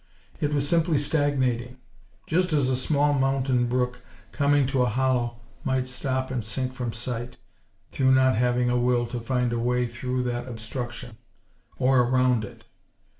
[0.39, 1.77] It was simply stagnating;
[2.25, 3.99] just as a small mountain brook,
[4.31, 7.37] coming to a hollow, might stop, and sink from sight,
[7.91, 11.19] through not having a will to find a way through that obstruction;
[11.77, 12.65] or around it.